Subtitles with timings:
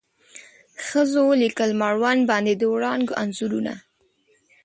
[0.85, 3.73] ښځو ولیکل مړوند باندې د وړانګو انځورونه